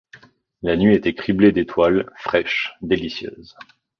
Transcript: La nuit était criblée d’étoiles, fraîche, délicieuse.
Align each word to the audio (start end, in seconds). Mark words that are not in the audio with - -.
La 0.63 0.77
nuit 0.77 0.95
était 0.95 1.13
criblée 1.13 1.51
d’étoiles, 1.51 2.11
fraîche, 2.15 2.73
délicieuse. 2.81 3.55